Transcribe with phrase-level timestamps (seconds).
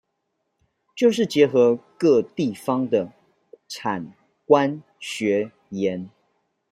[0.95, 3.13] 就是結合各地方的
[3.69, 4.11] 產
[4.47, 6.09] 官學研